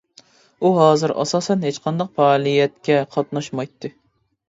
[0.59, 3.97] ئۇ ھازىر ئاساسەن ھېچقانداق پائالىيەتكە قاتناشمايتتى.